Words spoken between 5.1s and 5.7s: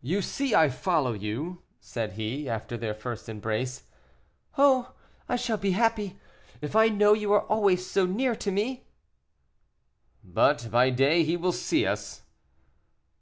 I shall